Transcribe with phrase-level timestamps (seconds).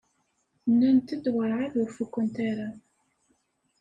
[0.71, 2.67] Nnant-d werɛad ur fukent ara.